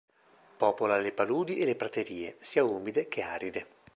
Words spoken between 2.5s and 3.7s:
umide che aride.